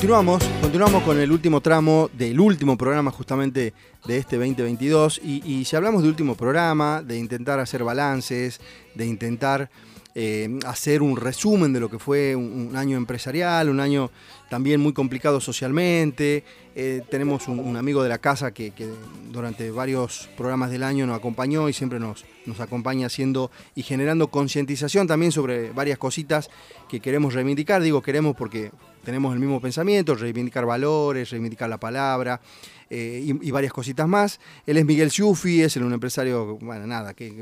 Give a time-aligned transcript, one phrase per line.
[0.00, 3.74] Continuamos, continuamos con el último tramo del último programa justamente
[4.06, 8.60] de este 2022 y, si hablamos de último programa, de intentar hacer balances,
[8.94, 9.68] de intentar
[10.14, 14.12] eh, hacer un resumen de lo que fue un, año empresarial, un año
[14.48, 16.44] también muy complicado socialmente.
[16.76, 18.88] Eh, tenemos un, amigo de la casa que, que,
[19.32, 24.28] durante varios programas del año nos acompañó y siempre nos, nos acompaña haciendo y generando
[24.28, 26.50] concientización también sobre varias cositas
[26.88, 27.82] que queremos reivindicar.
[27.82, 28.70] Digo queremos porque
[29.08, 32.42] tenemos el mismo pensamiento, reivindicar valores, reivindicar la palabra
[32.90, 34.38] eh, y, varias cositas más.
[34.66, 37.32] Él es Miguel Ciufi, es un empresario, bueno, nada, que,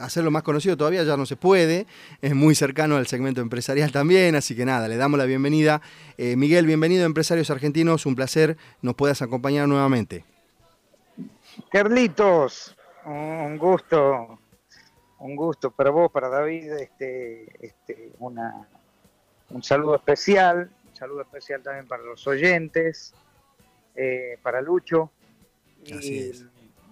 [0.00, 1.86] hacerlo más conocido todavía ya no se puede,
[2.22, 5.82] es muy cercano al segmento empresarial también, así que nada, le damos la bienvenida.
[6.16, 10.24] Eh, Miguel, bienvenido a Empresarios Argentinos, un placer nos puedas acompañar nuevamente.
[11.70, 12.74] Carlitos,
[13.04, 14.38] un gusto,
[15.18, 18.66] un gusto para vos, para David, este, este, una,
[19.50, 23.14] un saludo especial, saludo especial también para los oyentes,
[23.94, 25.10] eh, para Lucho.
[25.84, 26.32] Y,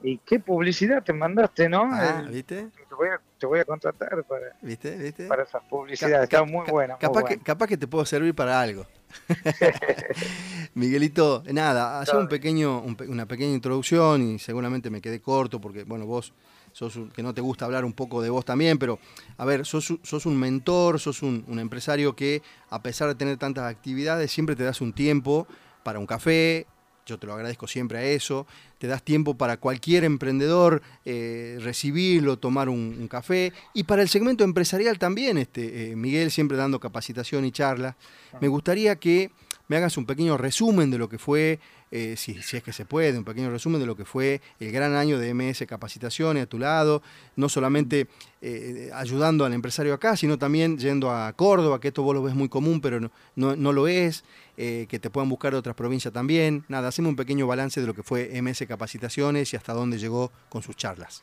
[0.03, 1.89] y, qué publicidad te mandaste, ¿no?
[1.93, 2.69] Ah, ¿viste?
[2.89, 4.97] Te voy, a, te voy a contratar para, ¿Viste?
[4.97, 5.27] ¿Viste?
[5.27, 6.97] para esas publicidades, está muy buena.
[6.99, 8.87] Capaz, muy que, capaz que te puedo servir para algo.
[10.75, 15.85] Miguelito, nada, hacía un pequeño, un, una pequeña introducción y seguramente me quedé corto porque,
[15.85, 16.33] bueno, vos
[16.77, 18.99] sos que no te gusta hablar un poco de vos también, pero
[19.39, 19.91] a ver, sos,
[20.27, 24.83] un mentor, sos un, empresario que a pesar de tener tantas actividades, siempre te das
[24.83, 25.47] un tiempo
[25.83, 26.67] para un café,
[27.07, 32.39] yo te lo agradezco siempre a eso, te das tiempo para cualquier emprendedor eh, recibirlo,
[32.39, 36.79] tomar un, un, café, y para el segmento empresarial también, este, eh, Miguel siempre dando
[36.79, 37.95] capacitación y charlas.
[38.39, 39.31] Me gustaría que
[39.69, 41.59] me hagas un pequeño resumen de lo que fue,
[41.91, 44.73] eh, si, si, es que se puede, un pequeño resumen de lo que fue el
[44.73, 47.03] gran año de MS Capacitaciones a tu lado,
[47.37, 48.09] no solamente
[48.43, 52.35] eh, ayudando al empresario acá, sino también yendo a Córdoba, que esto vos lo ves
[52.35, 54.25] muy común, pero no, no, no lo es,
[54.57, 56.65] eh, que te puedan buscar de otras provincias también.
[56.69, 60.33] Nada, hacemos un pequeño balance de lo que fue MS Capacitaciones y hasta dónde llegó
[60.49, 61.23] con sus charlas.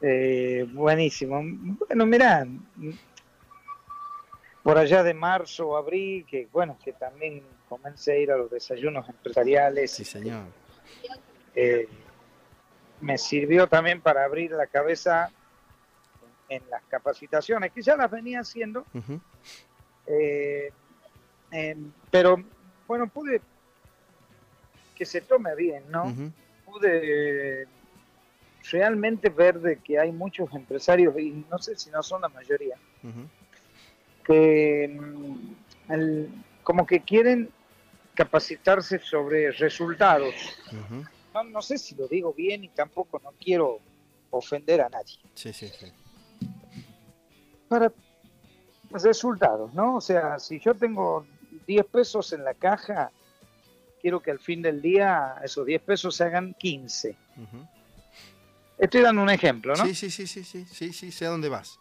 [0.00, 1.42] Eh, buenísimo.
[1.86, 2.46] Bueno, mirá,
[4.62, 8.50] por allá de marzo o abril, que bueno, que también comencé a ir a los
[8.50, 9.92] desayunos empresariales.
[9.92, 10.42] Sí, señor.
[11.54, 11.88] Eh,
[13.00, 15.30] me sirvió también para abrir la cabeza
[16.48, 18.84] en, las capacitaciones, que ya las venía haciendo.
[18.92, 19.20] Uh -huh.
[20.06, 20.72] eh,
[21.52, 21.76] eh,
[22.10, 22.42] pero
[22.86, 23.40] bueno, pude
[24.96, 26.04] que se tome bien, ¿no?
[26.04, 26.32] Uh -huh.
[26.64, 27.68] Pude
[28.70, 32.76] realmente ver de que hay muchos empresarios, y no sé si no son la mayoría,
[33.04, 33.28] uh -huh
[34.30, 34.84] que
[35.88, 36.28] el,
[36.62, 37.50] como que quieren
[38.20, 40.34] capacitarse sobre resultados.
[40.72, 41.08] Uh -huh.
[41.34, 43.80] no, no, sé si lo digo bien y tampoco no quiero
[44.30, 45.16] ofender a nadie.
[45.34, 45.90] Sí, sí, sí.
[47.66, 47.90] Para
[48.90, 49.96] resultados, ¿no?
[49.96, 51.24] O sea, si yo tengo
[51.66, 53.10] 10 pesos en la caja,
[54.02, 57.16] quiero que al fin del día esos 10 pesos se hagan 15.
[57.36, 57.68] Uh -huh.
[58.76, 59.84] Estoy dando un ejemplo, ¿no?
[59.86, 61.78] Sí, sí, sí, sí, sí, sí, sí, sé a dónde vas.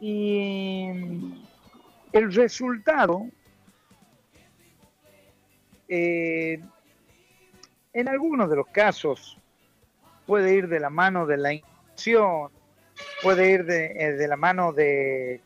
[0.00, 0.88] Y
[2.12, 3.28] el resultado,
[5.88, 6.60] eh,
[7.92, 9.38] en algunos de los casos,
[10.26, 12.50] puede ir de la mano de la innovación,
[13.22, 15.40] puede ir de, eh, de la mano de,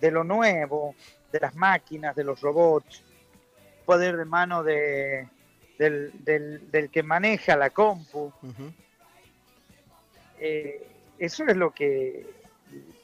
[0.00, 0.94] de, lo nuevo,
[1.30, 3.02] de las máquinas, de los robots,
[3.84, 5.28] puede ir de mano de,
[5.78, 8.32] del, del, del que maneja la compu.
[8.42, 8.72] Uh -huh.
[10.40, 10.86] eh,
[11.18, 12.26] eso es lo que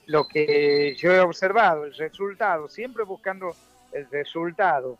[0.06, 3.54] lo que yo he observado, el resultado, siempre buscando
[3.92, 4.98] el resultado.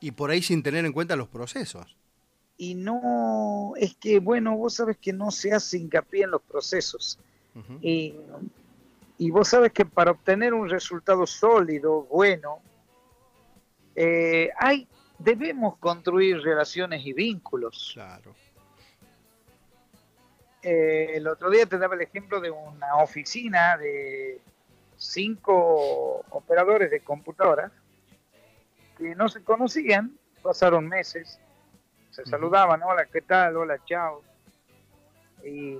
[0.00, 1.96] Y por ahí sin tener en cuenta los procesos.
[2.56, 7.18] Y no, es que, bueno, vos sabes que no se hace hincapié en los procesos.
[7.54, 7.78] Uh -huh.
[7.80, 8.14] y,
[9.18, 12.60] y, vos sabes que para obtener un resultado sólido, bueno,
[14.00, 14.86] eh, hay,
[15.18, 17.90] debemos construir relaciones y vínculos.
[17.94, 18.34] Claro.
[20.62, 24.40] Eh, el otro día te daba el ejemplo de una oficina de
[24.96, 27.72] cinco operadores de computadoras
[28.98, 31.40] que no se conocían, pasaron meses,
[32.10, 33.56] se saludaban, hola, ¿qué tal?
[33.56, 34.22] Hola, chao.
[35.44, 35.78] Y,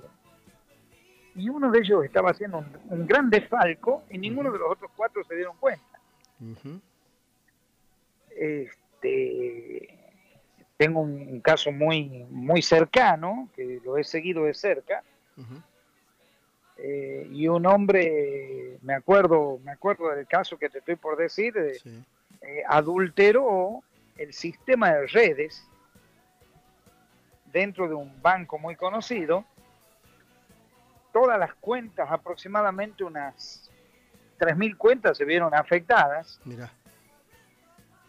[1.35, 4.57] y uno de ellos estaba haciendo un, un gran desfalco y ninguno uh -huh.
[4.57, 6.01] de los otros cuatro se dieron cuenta.
[6.41, 6.81] Uh -huh.
[8.31, 9.95] Este
[10.77, 15.03] tengo un caso muy, muy cercano, que lo he seguido de cerca,
[15.37, 15.63] uh -huh.
[16.77, 21.53] eh, y un hombre, me acuerdo, me acuerdo del caso que te estoy por decir,
[21.83, 22.05] sí.
[22.43, 23.83] Eh, adulteró
[24.17, 25.67] el sistema de redes
[27.47, 29.45] dentro de un banco muy conocido,
[31.13, 33.71] todas las cuentas, aproximadamente unas
[34.39, 36.41] 3.000 cuentas se vieron afectadas.
[36.45, 36.71] Mira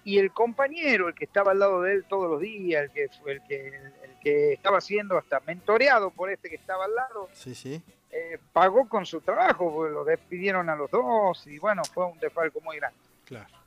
[0.10, 3.10] y el compañero, el que estaba al lado de él todos los días, el que,
[3.28, 7.54] el que, el que estaba siendo hasta mentoreado por este que estaba al lado, sí,
[7.54, 7.84] sí.
[8.10, 12.18] Eh, pagó con su trabajo, porque lo despidieron a los dos y bueno, fue un
[12.18, 12.98] defalco muy grande.
[13.26, 13.59] Claro.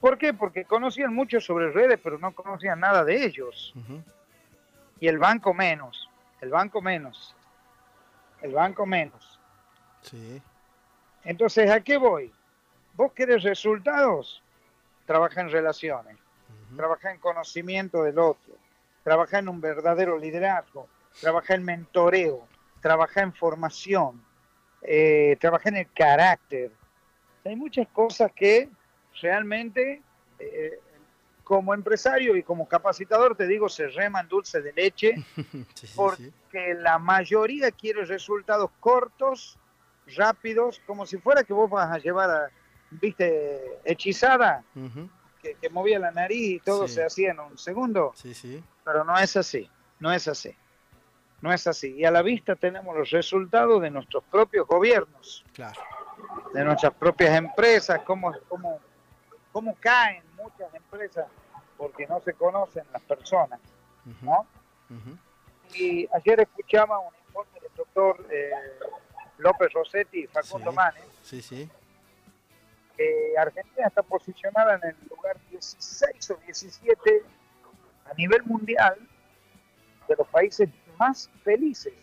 [0.00, 0.32] ¿Por qué?
[0.32, 3.74] Porque conocían mucho sobre redes, pero no conocían nada de ellos.
[4.98, 6.08] Y el banco menos,
[6.40, 7.34] el banco menos,
[8.40, 9.38] el banco menos.
[10.02, 10.40] Sí.
[11.24, 12.32] Entonces, ¿a qué voy?
[12.94, 14.42] ¿Vos querés resultados?
[15.04, 16.16] Trabaja en relaciones,
[16.76, 18.54] trabaja en conocimiento del otro,
[19.02, 20.88] trabaja en un verdadero liderazgo,
[21.20, 22.46] trabaja en mentoreo,
[22.80, 24.22] trabaja en formación,
[24.82, 26.70] eh, trabaja en el carácter.
[27.44, 28.68] Hay muchas cosas que
[29.20, 30.02] realmente
[30.38, 30.78] eh,
[31.44, 35.14] como empresario y como capacitador te digo se reman dulce de leche
[35.96, 39.58] porque la mayoría quiere resultados cortos,
[40.16, 42.50] rápidos, como si fuera que vos vas a llevar a,
[42.90, 44.64] viste, hechizada,
[45.42, 48.12] que, movía la nariz y todo se hacía en un segundo.
[48.84, 49.68] Pero no es así,
[49.98, 50.54] no es así.
[51.40, 51.94] No es así.
[51.96, 55.44] Y a la vista tenemos los resultados de nuestros propios gobiernos.
[56.52, 58.78] De nuestras propias empresas, cómo, cómo,
[59.52, 61.26] cómo caen muchas empresas
[61.76, 63.60] porque no se conocen las personas.
[64.22, 64.46] ¿no?
[65.74, 68.50] Y ayer escuchaba un informe del doctor eh,
[69.38, 71.04] López Rossetti y Facundo Manes.
[71.22, 71.70] Sí, sí.
[72.96, 77.22] Que Argentina está posicionada en el lugar 16 o 17
[78.10, 78.96] a nivel mundial
[80.08, 80.68] de los países
[80.98, 81.94] más felices.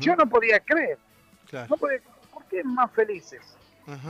[0.00, 0.98] Yo no podía creer.
[1.68, 2.00] No podía,
[2.32, 3.56] ¿Por qué más felices?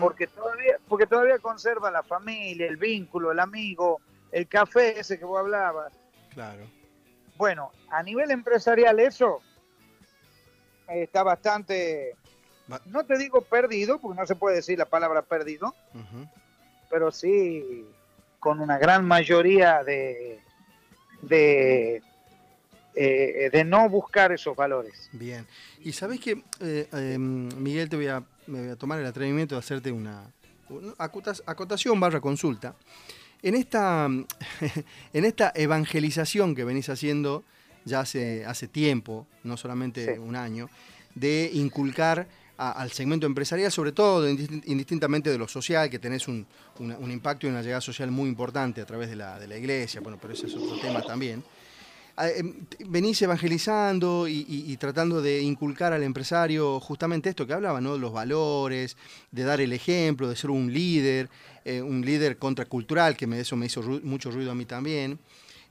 [0.01, 4.01] Porque todavía, porque todavía conserva la familia, el vínculo, el amigo,
[4.33, 5.93] el café ese que vos hablabas.
[6.33, 6.65] Claro.
[7.37, 9.43] Bueno, a nivel empresarial eso
[10.89, 12.17] está bastante,
[12.87, 15.75] no te digo perdido, porque no se puede decir la palabra perdido,
[16.89, 17.85] pero sí
[18.41, 20.41] con una gran mayoría de,
[21.23, 22.03] de
[22.99, 25.11] eh, de no buscar esos valores.
[25.13, 25.47] Bien.
[25.81, 29.55] Y sabes que, eh, em, Miguel, te voy a, me voy a tomar el atrevimiento
[29.55, 30.33] de hacerte una,
[30.99, 32.75] acotación barra consulta.
[33.43, 34.07] En esta,
[35.13, 37.45] en esta evangelización que venís haciendo
[37.85, 40.69] ya hace, hace tiempo, no solamente un año,
[41.15, 42.27] de inculcar
[42.57, 46.47] al segmento empresarial, sobre todo indistintamente de lo social, que tenés un,
[46.81, 50.19] impacto y una llegada social muy importante a través de la, de la iglesia, bueno,
[50.21, 51.45] pero ese es otro tema también.
[52.19, 57.99] Em, venís evangelizando y, tratando de inculcar al empresario justamente esto que hablaba, ¿no?
[57.99, 58.97] Los valores,
[59.31, 61.29] de dar el ejemplo, de ser un líder,
[61.67, 65.19] eh, un líder contracultural, que me, eso me hizo mucho ruido a mí también.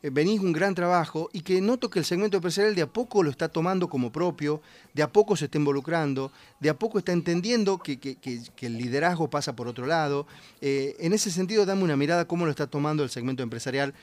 [0.04, 3.24] Eh, venís un gran trabajo y que noto que el segmento empresarial de a poco
[3.24, 4.62] lo está tomando como propio,
[4.94, 8.18] de a poco se está involucrando, de a poco está entendiendo que,
[8.62, 10.28] el liderazgo pasa por otro lado.
[10.62, 13.96] Eh, en ese sentido, dame una mirada cómo lo está tomando el segmento empresarial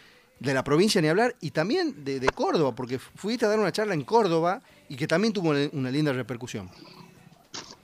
[0.43, 3.95] de la provincia ni hablar, y también de, Córdoba, porque fuiste a dar una charla
[3.95, 6.69] en Córdoba y que también tuvo una, linda repercusión.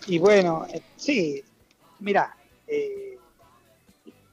[0.07, 1.43] Y bueno, eh, sí,
[2.01, 3.17] mira, eh,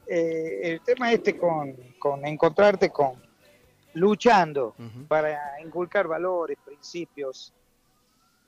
[0.08, 1.76] eh, el tema este con,
[2.24, 3.14] encontrarte con
[3.94, 4.74] luchando
[5.08, 7.52] para inculcar valores, principios.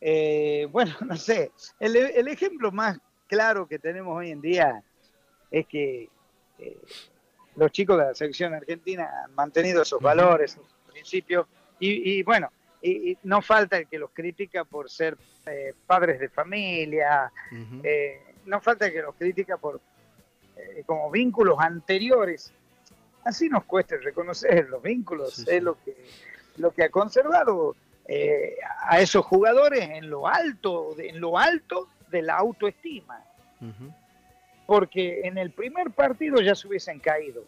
[0.00, 4.82] bueno, no sé, el, el, ejemplo más claro que tenemos hoy en día
[5.50, 6.08] es que
[7.58, 11.46] los chicos de la selección argentina han mantenido esos valores, esos principios,
[11.80, 12.50] y, bueno,
[12.82, 17.32] y, no falta el que los critica por ser eh, padres de familia,
[17.82, 19.80] eh, no falta el que los critica por
[20.56, 22.52] eh, como vínculos anteriores.
[23.24, 25.96] Así nos cuesta reconocer los vínculos, es lo que,
[26.56, 27.76] lo que ha conservado
[28.88, 33.22] a esos jugadores en lo alto, en lo alto de la autoestima
[34.68, 37.42] porque en el primer partido ya se hubiesen caído,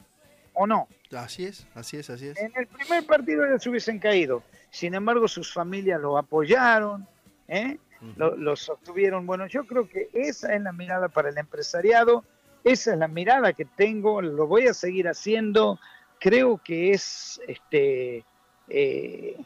[0.54, 0.88] ¿o no?
[1.14, 2.38] Así es, así es, así es.
[2.38, 4.42] En el primer partido ya se hubiesen caído.
[4.70, 7.06] Sin embargo, sus familias lo apoyaron,
[7.46, 7.76] ¿eh?
[8.16, 9.26] lo, sostuvieron.
[9.26, 12.24] Bueno, yo creo que esa es la mirada para el empresariado,
[12.64, 15.78] esa es la mirada que tengo, lo voy a seguir haciendo.
[16.20, 18.24] Creo que es este
[18.70, 19.36] eh,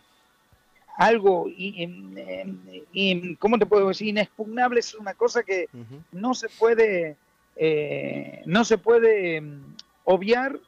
[0.96, 4.06] algo, y, ¿cómo te puedo decir?
[4.06, 5.68] Inexpugnable, es una cosa que
[6.12, 7.16] no se puede
[7.56, 10.58] eh, no se puede mm, obviar,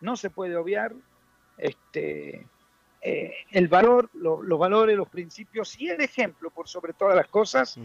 [0.00, 0.92] no se puede obviar
[1.56, 2.46] este,
[3.00, 7.78] eh, el valor, los valores, los principios y el ejemplo, por sobre todas las cosas,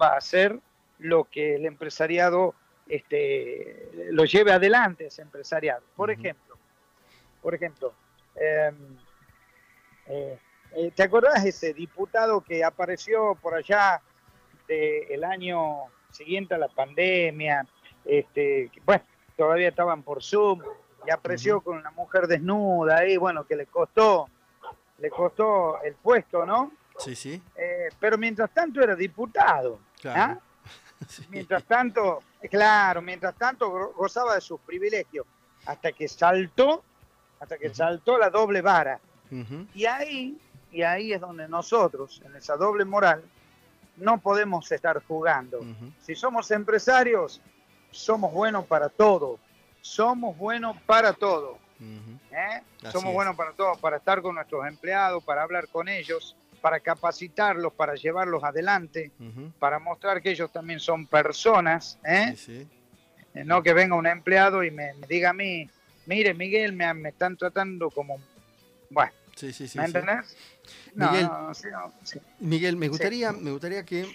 [0.00, 0.58] va a ser
[0.98, 2.54] lo que el empresariado
[2.88, 5.82] este, lo lleve adelante, ese empresariado.
[5.96, 6.56] Por ejemplo,
[7.40, 7.94] por ejemplo,
[8.34, 8.96] em,
[10.06, 10.38] eh,
[10.94, 14.02] ¿te acordás ese diputado que apareció por allá
[14.68, 17.66] del año siguiente a la pandemia?
[18.04, 19.02] Este, bueno,
[19.36, 20.60] todavía estaban por Zoom,
[21.06, 24.28] y apreció con una mujer desnuda ahí, bueno, que le costó,
[24.98, 26.72] le costó el puesto, ¿no?
[26.98, 27.42] Sí, sí.
[27.56, 29.78] Eh, pero mientras tanto era diputado.
[30.04, 30.38] ¿ah?
[31.30, 35.26] Mientras tanto, claro, mientras tanto gozaba de sus privilegios,
[35.64, 36.84] hasta que saltó,
[37.40, 39.00] hasta que saltó la doble vara.
[39.74, 40.38] Y ahí,
[40.70, 43.22] y ahí es donde nosotros, en esa doble moral,
[43.96, 45.60] no podemos estar jugando.
[46.02, 47.40] Si somos empresarios,
[47.90, 49.38] somos buenos para todo.
[49.80, 51.58] Somos buenos para todo.
[51.80, 52.62] ¿Eh?
[52.90, 57.72] Somos buenos para todo, para estar con nuestros empleados, para hablar con ellos, para capacitarlos,
[57.72, 59.10] para llevarlos adelante,
[59.58, 61.98] para mostrar que ellos también son personas.
[62.04, 62.34] ¿eh?
[63.34, 65.68] Eh, no que venga un empleado y me, diga a mí,
[66.06, 68.18] mire Miguel, me, me están tratando como...
[68.90, 69.12] Bueno,
[69.74, 70.36] ¿me entendés?
[72.40, 74.06] Miguel, me gustaría, me gustaría que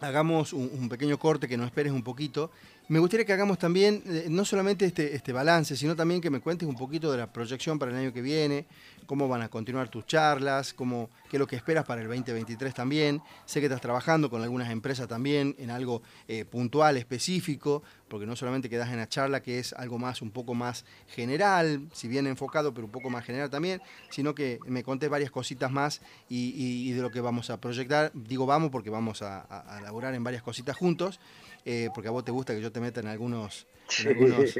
[0.00, 2.50] hagamos un, pequeño corte, que no esperes un poquito.
[2.88, 6.38] Me gustaría que hagamos también, eh, no solamente este, este balance, sino también que me
[6.38, 8.64] cuentes un poquito de la proyección para el año que viene,
[9.06, 12.72] cómo van a continuar tus charlas, cómo, qué es lo que esperas para el 2023
[12.74, 13.22] también.
[13.44, 18.36] Sé que estás trabajando con algunas empresas también en algo eh, puntual, específico, porque no
[18.36, 22.28] solamente quedas en la charla, que es algo más, un poco más general, si bien
[22.28, 26.92] enfocado, pero un poco más general también, sino que me conté varias cositas más y,
[26.92, 28.12] de lo que vamos a proyectar.
[28.14, 31.18] Digo vamos porque vamos a, a, elaborar en varias cositas juntos,
[31.66, 33.66] eh, porque a vos te gusta que yo te meta en algunos...
[34.00, 34.56] En algunos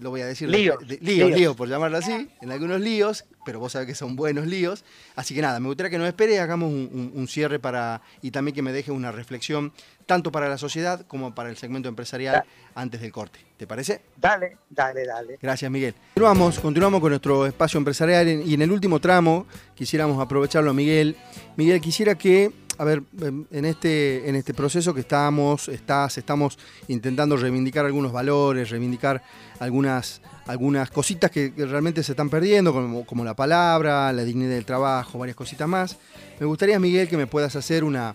[0.00, 3.88] lo voy a decir, líos, líos, por llamarlo así, en algunos líos, pero vos sabés
[3.88, 4.84] que son buenos líos.
[5.14, 8.54] Así que nada, me gustaría que nos espere y hagamos un, cierre para y también
[8.54, 9.72] que me deje una reflexión
[10.04, 12.44] tanto para la sociedad como para el segmento empresarial
[12.74, 13.40] antes del corte.
[13.56, 14.02] ¿Te parece?
[14.16, 15.38] Dale, dale, dale.
[15.40, 15.94] Gracias, Miguel.
[16.14, 21.16] Continuamos, continuamos con nuestro espacio empresarial y en el último tramo quisiéramos aprovecharlo, Miguel.
[21.56, 23.02] Miguel, quisiera que a ver,
[23.50, 29.22] en este, en este proceso que estamos, estás, estamos intentando reivindicar algunos valores, reivindicar
[29.58, 32.72] algunas, algunas cositas que, realmente se están perdiendo,
[33.06, 35.96] como, la palabra, la dignidad del trabajo, varias cositas más.
[36.38, 38.14] Me gustaría, Miguel, que me puedas hacer una,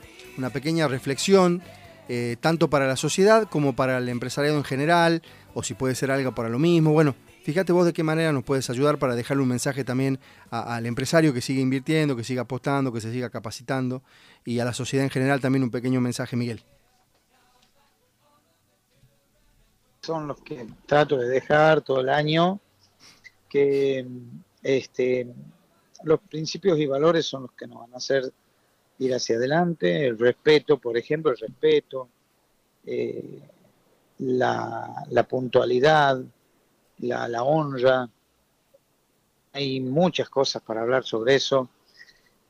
[0.54, 1.62] pequeña reflexión,
[2.08, 5.22] eh, tanto para la sociedad como para el empresariado en general,
[5.54, 6.94] o si puede ser algo para lo mismo.
[6.94, 10.20] Bueno, Fíjate vos de qué manera nos puedes ayudar para dejarle un mensaje también
[10.52, 14.04] al empresario que sigue invirtiendo, que siga apostando, que se siga capacitando
[14.46, 16.64] y a la sociedad en general también un pequeño mensaje, Miguel.
[20.02, 22.60] Son los que trato de dejar todo el año,
[23.50, 24.06] que
[24.62, 25.28] este,
[26.04, 28.32] los principios y valores son los que nos van a hacer
[29.00, 32.08] ir hacia adelante, el respeto, por ejemplo, el respeto,
[32.86, 33.42] eh,
[34.20, 36.22] la, la puntualidad,
[37.02, 38.10] la, la honra.
[39.54, 41.70] Hay muchas cosas para hablar sobre eso.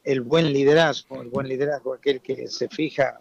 [0.04, 3.20] El buen liderazgo, el buen liderazgo, aquel que se fija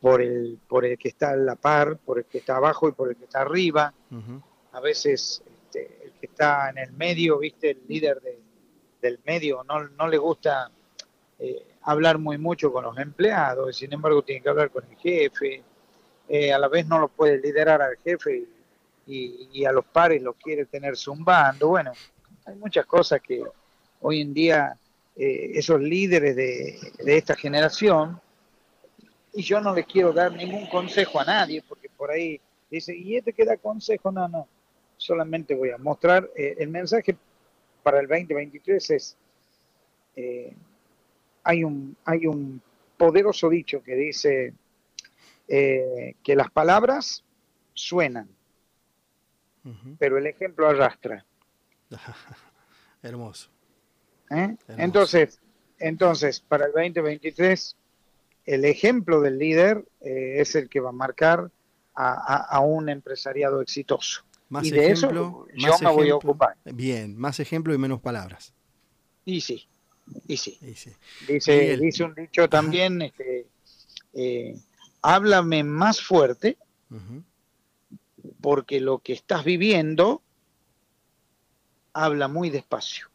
[0.00, 2.92] por el, por el que está a la par, por el que está abajo y
[2.92, 3.92] por el que está arriba.
[4.72, 8.20] A veces este, el que está en el medio, viste, el líder
[9.00, 10.70] del medio, no, no le gusta
[11.38, 15.62] eh, hablar muy mucho con los empleados, sin embargo tiene que hablar con el jefe.
[16.28, 18.44] Eh, a la vez no lo puede liderar al jefe
[19.06, 21.68] y, a los pares los quiere tener zumbando.
[21.68, 21.92] Bueno,
[22.44, 23.42] hay muchas cosas que
[24.00, 24.76] hoy en día
[25.14, 26.78] eh, esos líderes de,
[27.16, 28.20] esta generación,
[29.32, 33.16] y yo no les quiero dar ningún consejo a nadie, porque por ahí dice, ¿y
[33.16, 34.10] este que da consejo?
[34.10, 34.48] No, no,
[34.96, 37.16] solamente voy a mostrar eh, el mensaje
[37.82, 39.16] para el 2023 es,
[40.16, 40.52] eh,
[41.44, 42.60] hay, un, hay un
[42.96, 44.54] poderoso dicho que dice
[45.46, 47.22] que las palabras
[47.72, 48.28] suenan,
[49.98, 51.24] pero el ejemplo arrastra.
[51.90, 51.96] ¿Eh?
[53.02, 53.50] Hermoso.
[54.68, 55.40] Entonces,
[55.78, 57.76] entonces, para el 2023,
[58.46, 61.50] el ejemplo del líder eh, es el que va a marcar
[61.94, 64.22] a, un empresariado exitoso.
[64.50, 66.56] Más y de ejemplo, eso yo me voy a ocupar.
[66.64, 68.52] Bien, más ejemplo y menos palabras.
[69.24, 69.66] Y sí,
[70.28, 70.58] y sí.
[71.26, 73.46] Dice, dice un dicho también, este,
[74.12, 74.56] eh,
[75.02, 76.58] háblame más fuerte
[78.40, 80.22] porque lo que estás viviendo
[81.96, 83.08] habla muy despacio.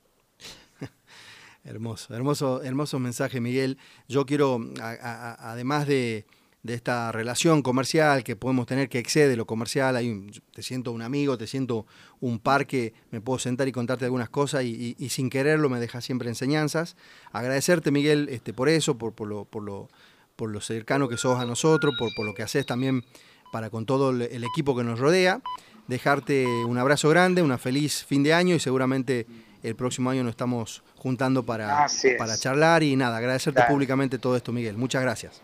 [1.63, 3.77] hermoso, hermoso, hermoso mensaje, Miguel.
[4.07, 6.25] Yo quiero, además de,
[6.63, 11.37] esta relación comercial que podemos tener que excede lo comercial, hay te siento un amigo,
[11.37, 11.87] te siento
[12.19, 16.01] un par que me puedo sentar y contarte algunas cosas y, sin quererlo me deja
[16.01, 16.97] siempre enseñanzas.
[17.31, 19.89] Agradecerte, Miguel, este, por eso, por, por, lo, por, lo,
[20.35, 23.03] por cercano que sos a nosotros, por, por lo que haces también
[23.51, 25.41] para con todo el equipo que nos rodea.
[25.87, 29.25] Dejarte un abrazo grande, una feliz fin de año y seguramente
[29.63, 34.51] el próximo año nos estamos juntando para, para charlar y nada, agradecerte públicamente todo esto,
[34.51, 34.77] Miguel.
[34.77, 35.41] Muchas gracias.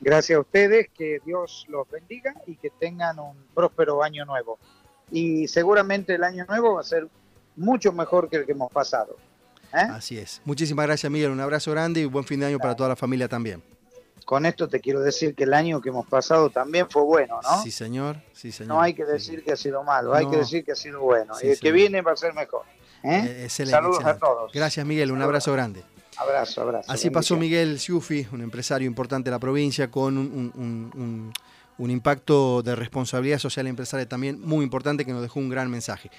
[0.00, 4.58] Gracias a ustedes, que Dios los bendiga y que tengan un próspero año nuevo.
[5.10, 7.06] Y seguramente el año nuevo va a ser
[7.54, 9.16] mucho mejor que el que hemos pasado.
[9.72, 9.86] ¿eh?
[9.90, 10.40] Así es.
[10.44, 11.30] Muchísimas gracias, Miguel.
[11.30, 13.62] Un abrazo grande y buen fin de año para toda la familia también.
[14.24, 17.62] Con esto te quiero decir que el año que hemos pasado también fue bueno, ¿no?
[17.62, 18.16] Sí, señor.
[18.32, 18.74] Sí, señor.
[18.76, 21.34] No hay que decir que ha sido malo, hay que decir que ha sido bueno.
[21.42, 22.62] y el que viene va a ser mejor.
[23.02, 23.46] ¿eh?
[23.46, 24.52] Eh, Saludos a todos.
[24.52, 25.12] Gracias, Miguel.
[25.12, 25.82] Un abrazo grande.
[26.16, 26.92] Abrazo, abrazo.
[26.92, 31.32] Así pasó Miguel Ciufi, un empresario importante de la provincia, con un,
[31.82, 36.10] un impacto de responsabilidad social empresaria también muy importante que nos dejó un gran mensaje.